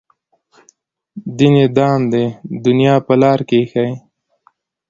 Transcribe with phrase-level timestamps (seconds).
[1.37, 3.89] دین یې دام دی د دنیا په لار کې ایښی.